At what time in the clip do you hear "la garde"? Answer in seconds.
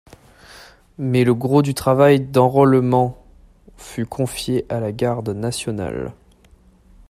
4.79-5.29